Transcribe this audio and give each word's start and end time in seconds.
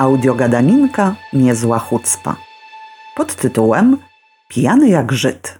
Audiogadaninka 0.00 1.14
Niezła 1.32 1.78
Chucpa 1.78 2.36
pod 3.16 3.34
tytułem 3.34 3.96
Pijany 4.48 4.88
jak 4.88 5.12
Żyd. 5.12 5.58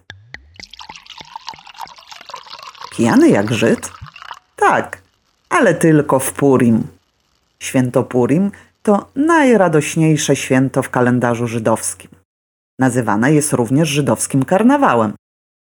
Pijany 2.96 3.28
jak 3.28 3.52
Żyd? 3.52 3.92
Tak, 4.56 5.02
ale 5.48 5.74
tylko 5.74 6.18
w 6.18 6.32
Purim. 6.32 6.86
Święto 7.58 8.02
Purim 8.02 8.50
to 8.82 9.10
najradośniejsze 9.16 10.36
święto 10.36 10.82
w 10.82 10.90
kalendarzu 10.90 11.46
żydowskim. 11.46 12.10
Nazywane 12.78 13.32
jest 13.32 13.52
również 13.52 13.88
żydowskim 13.88 14.44
karnawałem, 14.44 15.12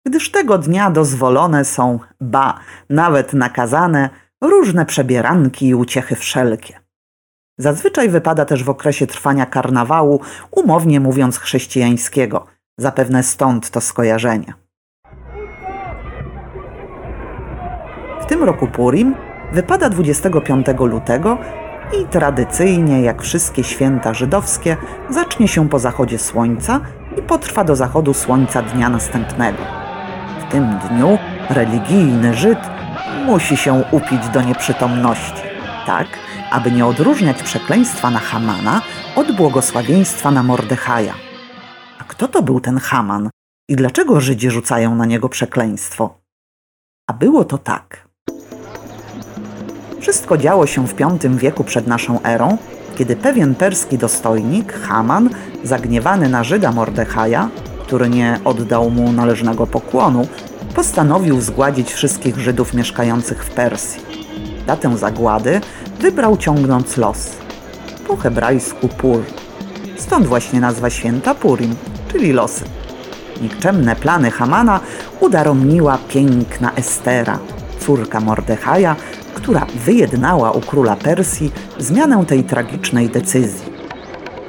gdyż 0.06 0.32
tego 0.32 0.58
dnia 0.58 0.92
dozwolone 0.92 1.66
są, 1.66 2.00
ba, 2.22 2.60
nawet 2.90 3.34
nakazane, 3.34 4.10
różne 4.42 4.86
przebieranki 4.86 5.68
i 5.68 5.76
uciechy 5.76 6.16
wszelkie. 6.16 6.87
Zazwyczaj 7.60 8.10
wypada 8.10 8.46
też 8.46 8.64
w 8.64 8.70
okresie 8.70 9.08
trwania 9.08 9.46
karnawału, 9.46 10.22
umownie 10.52 11.00
mówiąc 11.00 11.40
chrześcijańskiego. 11.40 12.46
Zapewne 12.78 13.24
stąd 13.24 13.70
to 13.70 13.82
skojarzenie. 13.82 14.54
W 18.22 18.26
tym 18.26 18.44
roku 18.44 18.68
Purim 18.68 19.16
wypada 19.54 19.90
25 19.90 20.68
lutego 20.80 21.38
i 22.02 22.06
tradycyjnie, 22.06 23.02
jak 23.02 23.22
wszystkie 23.22 23.64
święta 23.64 24.14
żydowskie, 24.14 24.78
zacznie 25.10 25.48
się 25.48 25.70
po 25.70 25.80
zachodzie 25.80 26.20
słońca 26.20 26.80
i 27.18 27.22
potrwa 27.22 27.64
do 27.64 27.76
zachodu 27.76 28.14
słońca 28.14 28.62
dnia 28.62 28.90
następnego. 28.90 29.64
W 30.48 30.52
tym 30.52 30.80
dniu 30.90 31.18
religijny 31.50 32.34
Żyd 32.34 32.60
musi 33.26 33.58
się 33.58 33.84
upić 33.92 34.30
do 34.30 34.42
nieprzytomności, 34.42 35.42
tak 35.86 36.08
aby 36.52 36.72
nie 36.72 36.86
odróżniać 36.86 37.44
przekleństwa 37.44 38.12
na 38.12 38.20
Hamana 38.20 38.82
od 39.16 39.36
błogosławieństwa 39.36 40.32
na 40.32 40.44
Mordechaja. 40.44 41.14
A 42.00 42.04
kto 42.04 42.28
to 42.28 42.42
był 42.42 42.60
ten 42.60 42.78
Haman 42.78 43.30
i 43.70 43.76
dlaczego 43.76 44.22
Żydzi 44.22 44.50
rzucają 44.50 44.96
na 44.96 45.06
niego 45.06 45.30
przekleństwo? 45.30 46.18
A 47.10 47.14
było 47.14 47.46
to 47.46 47.58
tak. 47.58 48.08
Wszystko 50.00 50.38
działo 50.38 50.68
się 50.68 50.88
w 50.88 50.94
V 50.94 51.30
wieku 51.38 51.64
przed 51.64 51.88
naszą 51.88 52.22
erą, 52.24 52.58
kiedy 52.98 53.16
pewien 53.16 53.56
perski 53.56 53.98
dostojnik, 53.98 54.74
Haman, 54.74 55.30
zagniewany 55.64 56.30
na 56.30 56.44
Żyda 56.44 56.72
Mordechaja, 56.72 57.50
który 57.82 58.10
nie 58.10 58.40
oddał 58.44 58.90
mu 58.90 59.12
należnego 59.12 59.68
pokłonu, 59.68 60.28
postanowił 60.76 61.42
zgładzić 61.42 61.94
wszystkich 61.94 62.40
Żydów 62.40 62.74
mieszkających 62.74 63.46
w 63.46 63.50
Persji. 63.50 64.02
Datę 64.68 64.98
zagłady 64.98 65.62
wybrał 66.00 66.38
ciągnąc 66.38 66.98
los. 66.98 67.30
Po 68.08 68.18
hebrajsku 68.18 68.88
Pur. 68.88 69.24
Stąd 69.98 70.28
właśnie 70.28 70.60
nazwa 70.60 70.90
święta 70.90 71.36
Purim, 71.36 71.76
czyli 72.12 72.34
losy. 72.34 72.66
Nikczemne 73.42 73.96
plany 73.96 74.32
Hamana 74.32 74.80
udaromniła 75.20 75.98
piękna 76.08 76.72
Estera, 76.76 77.40
córka 77.80 78.20
Mordechaja, 78.20 78.96
która 79.34 79.66
wyjednała 79.86 80.52
u 80.52 80.62
króla 80.62 80.96
Persji 80.96 81.52
zmianę 81.80 82.26
tej 82.26 82.44
tragicznej 82.44 83.10
decyzji. 83.10 83.78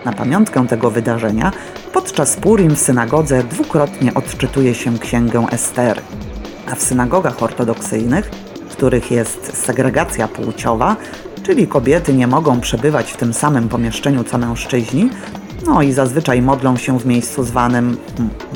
Na 0.05 0.12
pamiątkę 0.12 0.67
tego 0.67 0.91
wydarzenia 0.91 1.53
podczas 1.93 2.37
Purim 2.37 2.77
w 2.77 2.79
synagodze 2.79 3.43
dwukrotnie 3.43 4.15
odczytuje 4.15 4.75
się 4.75 4.99
księgę 4.99 5.47
Estery, 5.51 6.01
a 6.73 6.75
w 6.75 6.83
synagogach 6.83 7.43
ortodoksyjnych, 7.43 8.31
których 8.79 9.11
jest 9.11 9.65
segregacja 9.65 10.29
płciowa, 10.29 10.97
czyli 11.43 11.67
kobiety 11.67 12.15
nie 12.15 12.27
mogą 12.27 12.61
przebywać 12.61 13.12
w 13.12 13.16
tym 13.16 13.34
samym 13.34 13.69
pomieszczeniu 13.69 14.25
co 14.25 14.39
mężczyźni, 14.39 15.11
no 15.66 15.83
i 15.83 15.93
zazwyczaj 15.93 16.43
modlą 16.43 16.77
się 16.77 16.99
w 16.99 17.06
miejscu 17.06 17.44
zwanym 17.44 17.97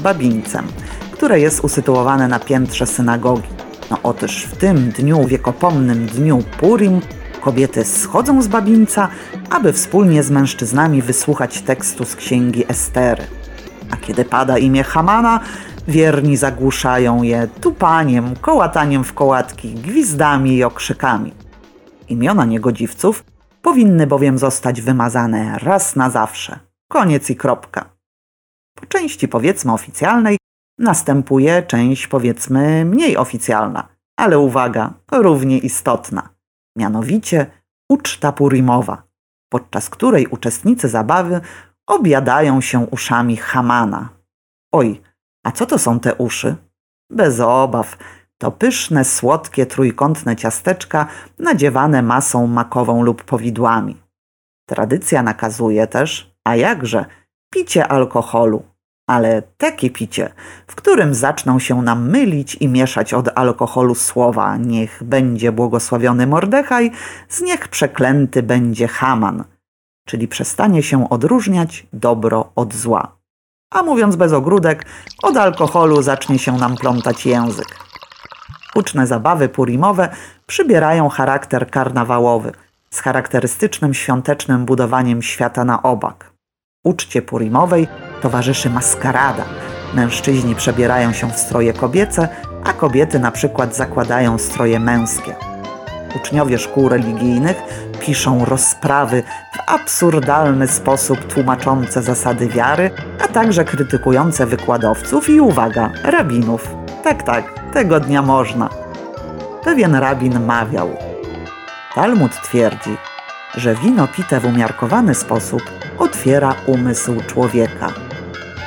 babińcem, 0.02 0.66
które 1.10 1.40
jest 1.40 1.64
usytuowane 1.64 2.28
na 2.28 2.38
piętrze 2.38 2.86
synagogi. 2.86 3.48
No 3.90 3.98
otóż 4.02 4.44
w 4.44 4.56
tym 4.56 4.90
dniu, 4.90 5.26
wiekopomnym 5.26 6.06
dniu 6.06 6.42
Purim, 6.60 7.00
kobiety 7.40 7.84
schodzą 7.84 8.42
z 8.42 8.48
babińca, 8.48 9.08
aby 9.50 9.72
wspólnie 9.72 10.22
z 10.22 10.30
mężczyznami 10.30 11.02
wysłuchać 11.02 11.60
tekstu 11.60 12.04
z 12.04 12.16
księgi 12.16 12.64
Estery. 12.68 13.22
A 13.90 13.96
kiedy 13.96 14.24
pada 14.24 14.58
imię 14.58 14.84
Hamana, 14.84 15.40
wierni 15.88 16.36
zagłuszają 16.36 17.22
je 17.22 17.48
tupaniem, 17.60 18.36
kołataniem 18.36 19.04
w 19.04 19.12
kołatki, 19.12 19.74
gwizdami 19.74 20.56
i 20.56 20.64
okrzykami. 20.64 21.32
Imiona 22.08 22.44
niegodziwców 22.44 23.24
powinny 23.62 24.06
bowiem 24.06 24.38
zostać 24.38 24.82
wymazane 24.82 25.58
raz 25.58 25.96
na 25.96 26.10
zawsze. 26.10 26.58
Koniec 26.88 27.30
i 27.30 27.36
kropka. 27.36 27.84
Po 28.74 28.86
części 28.86 29.28
powiedzmy 29.28 29.72
oficjalnej 29.72 30.38
następuje 30.78 31.62
część 31.62 32.06
powiedzmy 32.06 32.84
mniej 32.84 33.16
oficjalna, 33.16 33.88
ale 34.16 34.38
uwaga, 34.38 34.94
równie 35.12 35.58
istotna. 35.58 36.28
Mianowicie 36.76 37.46
uczta 37.90 38.32
purimowa, 38.32 39.02
podczas 39.48 39.90
której 39.90 40.26
uczestnicy 40.26 40.88
zabawy 40.88 41.40
obiadają 41.86 42.60
się 42.60 42.78
uszami 42.78 43.36
Hamana. 43.36 44.08
Oj, 44.72 45.00
a 45.42 45.52
co 45.52 45.66
to 45.66 45.78
są 45.78 46.00
te 46.00 46.14
uszy? 46.14 46.56
Bez 47.10 47.40
obaw, 47.40 47.96
to 48.38 48.50
pyszne, 48.50 49.04
słodkie, 49.04 49.66
trójkątne 49.66 50.36
ciasteczka 50.36 51.06
nadziewane 51.38 52.02
masą 52.02 52.46
makową 52.46 53.02
lub 53.02 53.24
powidłami. 53.24 53.96
Tradycja 54.68 55.22
nakazuje 55.22 55.86
też, 55.86 56.34
a 56.44 56.56
jakże, 56.56 57.04
picie 57.54 57.88
alkoholu, 57.88 58.62
ale 59.06 59.42
takie 59.42 59.90
picie, 59.90 60.32
w 60.66 60.74
którym 60.74 61.14
zaczną 61.14 61.58
się 61.58 61.82
nam 61.82 62.10
mylić 62.10 62.54
i 62.54 62.68
mieszać 62.68 63.14
od 63.14 63.38
alkoholu 63.38 63.94
słowa 63.94 64.56
niech 64.56 65.02
będzie 65.04 65.52
błogosławiony 65.52 66.26
Mordechaj, 66.26 66.90
z 67.28 67.40
niech 67.40 67.68
przeklęty 67.68 68.42
będzie 68.42 68.88
Haman, 68.88 69.44
czyli 70.06 70.28
przestanie 70.28 70.82
się 70.82 71.10
odróżniać 71.10 71.86
dobro 71.92 72.52
od 72.54 72.74
zła. 72.74 73.21
A 73.72 73.82
mówiąc 73.82 74.16
bez 74.16 74.32
ogródek, 74.32 74.86
od 75.22 75.36
alkoholu 75.36 76.02
zacznie 76.02 76.38
się 76.38 76.56
nam 76.56 76.76
plątać 76.76 77.26
język. 77.26 77.76
Huczne 78.74 79.06
zabawy 79.06 79.48
purimowe 79.48 80.08
przybierają 80.46 81.08
charakter 81.08 81.70
karnawałowy, 81.70 82.52
z 82.90 83.00
charakterystycznym 83.00 83.94
świątecznym 83.94 84.64
budowaniem 84.64 85.22
świata 85.22 85.64
na 85.64 85.82
obak. 85.82 86.32
Uczcie 86.84 87.22
purimowej 87.22 87.88
towarzyszy 88.22 88.70
maskarada. 88.70 89.44
Mężczyźni 89.94 90.54
przebierają 90.54 91.12
się 91.12 91.30
w 91.30 91.38
stroje 91.38 91.72
kobiece, 91.72 92.28
a 92.64 92.72
kobiety 92.72 93.18
na 93.18 93.30
przykład 93.30 93.76
zakładają 93.76 94.38
stroje 94.38 94.80
męskie. 94.80 95.51
Uczniowie 96.16 96.58
szkół 96.58 96.88
religijnych 96.88 97.56
piszą 98.00 98.44
rozprawy 98.44 99.22
w 99.52 99.70
absurdalny 99.70 100.68
sposób 100.68 101.32
tłumaczące 101.34 102.02
zasady 102.02 102.48
wiary, 102.48 102.90
a 103.24 103.28
także 103.28 103.64
krytykujące 103.64 104.46
wykładowców 104.46 105.28
i 105.28 105.40
uwaga, 105.40 105.90
rabinów. 106.04 106.74
Tak, 107.04 107.22
tak, 107.22 107.44
tego 107.72 108.00
dnia 108.00 108.22
można. 108.22 108.68
Pewien 109.64 109.94
rabin 109.94 110.44
mawiał. 110.44 110.96
Talmud 111.94 112.32
twierdzi, 112.42 112.96
że 113.54 113.74
wino 113.74 114.08
pite 114.08 114.40
w 114.40 114.44
umiarkowany 114.44 115.14
sposób 115.14 115.62
otwiera 115.98 116.54
umysł 116.66 117.20
człowieka. 117.26 117.88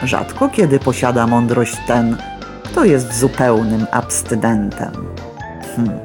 Rzadko 0.04 0.50
kiedy 0.50 0.80
posiada 0.80 1.28
mądrość 1.28 1.78
ten, 1.88 2.18
kto 2.64 2.86
jest 2.86 3.20
zupełnym 3.20 3.86
abstynentem. 3.92 4.92
Hm, 5.76 6.05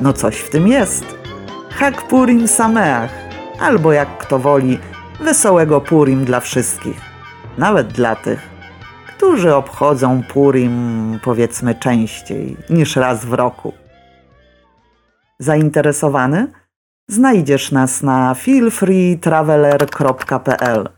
no 0.00 0.12
coś 0.12 0.36
w 0.36 0.50
tym 0.50 0.68
jest. 0.68 1.04
Hak 1.70 2.08
Purim 2.08 2.48
Sameach, 2.48 3.10
albo 3.60 3.92
jak 3.92 4.18
kto 4.18 4.38
woli, 4.38 4.78
wesołego 5.20 5.80
Purim 5.80 6.24
dla 6.24 6.40
wszystkich, 6.40 7.00
nawet 7.58 7.88
dla 7.88 8.16
tych, 8.16 8.48
którzy 9.16 9.54
obchodzą 9.54 10.22
Purim 10.22 11.18
powiedzmy 11.24 11.74
częściej 11.74 12.56
niż 12.70 12.96
raz 12.96 13.24
w 13.24 13.32
roku. 13.32 13.72
Zainteresowany? 15.38 16.52
Znajdziesz 17.08 17.72
nas 17.72 18.02
na 18.02 18.34
feelfreetraveler.pl 18.34 20.88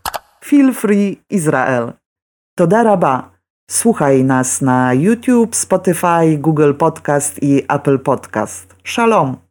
Feel 0.45 0.73
Free 0.73 1.21
Izrael. 1.29 1.93
To 2.55 2.67
daraba. 2.67 3.30
Słuchaj 3.71 4.23
nas 4.23 4.61
na 4.61 4.93
YouTube, 4.93 5.55
Spotify, 5.55 6.37
Google 6.37 6.73
Podcast 6.73 7.43
i 7.43 7.65
Apple 7.67 7.97
Podcast. 7.97 8.75
Shalom. 8.83 9.50